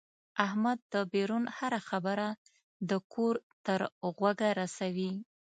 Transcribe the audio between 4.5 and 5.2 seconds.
رسوي.